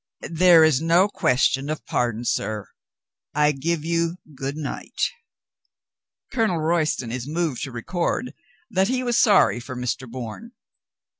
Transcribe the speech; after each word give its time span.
"There 0.31 0.63
is 0.63 0.81
no 0.81 1.07
question 1.07 1.69
of 1.69 1.85
pardon, 1.85 2.25
sir. 2.25 2.69
I 3.35 3.51
give 3.51 3.85
you 3.85 4.17
good 4.33 4.57
night." 4.57 4.99
Colonel 6.33 6.57
Royston 6.57 7.11
is 7.11 7.27
moved 7.27 7.61
to 7.65 7.71
record 7.71 8.33
that 8.71 8.87
he 8.87 9.03
was 9.03 9.19
sorry 9.19 9.59
for 9.59 9.75
Mr. 9.75 10.09
Bourne. 10.09 10.53